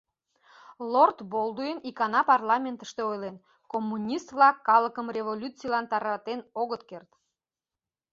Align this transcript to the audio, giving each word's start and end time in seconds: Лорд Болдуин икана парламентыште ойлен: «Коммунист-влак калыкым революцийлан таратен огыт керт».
Лорд 0.93 1.17
Болдуин 1.31 1.77
икана 1.89 2.21
парламентыште 2.31 3.01
ойлен: 3.11 3.35
«Коммунист-влак 3.71 4.57
калыкым 4.67 5.07
революцийлан 5.17 5.85
таратен 5.91 6.39
огыт 6.61 6.81
керт». 6.89 7.09